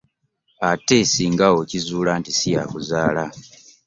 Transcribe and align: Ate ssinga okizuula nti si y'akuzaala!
Ate 0.69 0.97
ssinga 1.07 1.47
okizuula 1.61 2.11
nti 2.19 2.31
si 2.39 2.47
y'akuzaala! 2.55 3.25